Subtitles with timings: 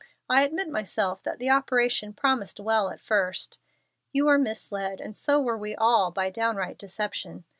[0.27, 3.59] I admit myself that the operation promised well at first.
[4.11, 7.43] You were misled, and so were we all, by downright deception.